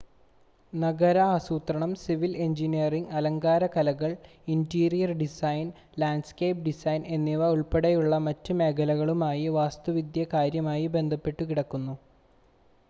[0.73, 4.11] നഗര ആസൂത്രണം civil engineering അലങ്കാര കലകൾ
[4.47, 5.67] ഇൻ്റീരിയർ ഡിസൈൻ
[6.01, 11.95] ലാൻഡ്സ്കേപ്പ് ഡിസൈൻ എന്നിവ ഉൾപ്പെടെയുള്ള മറ്റ് മേഖലകളുമായി വാസ്തുവിദ്യ കാര്യമായി ബന്ധപ്പെട്ടുകിടക്കുന്നു